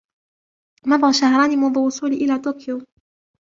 مضى 0.87 1.13
شهران 1.13 1.59
منذ 1.59 1.79
وصولي 1.79 2.15
إلى 2.15 2.37
طوكيو. 2.39 2.81